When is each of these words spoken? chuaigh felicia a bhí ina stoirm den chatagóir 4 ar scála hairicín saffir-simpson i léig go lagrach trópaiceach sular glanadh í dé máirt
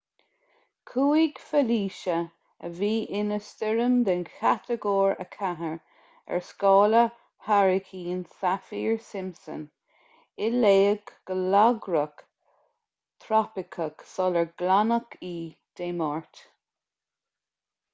chuaigh 0.91 1.37
felicia 1.47 2.15
a 2.67 2.69
bhí 2.79 2.87
ina 3.19 3.37
stoirm 3.47 3.97
den 4.07 4.23
chatagóir 4.29 5.13
4 5.35 5.67
ar 6.37 6.41
scála 6.47 7.03
hairicín 7.49 8.25
saffir-simpson 8.41 9.63
i 10.47 10.51
léig 10.65 11.13
go 11.31 11.37
lagrach 11.57 12.25
trópaiceach 13.27 14.03
sular 14.17 14.49
glanadh 14.65 15.17
í 15.33 15.39
dé 15.83 15.95
máirt 16.03 16.45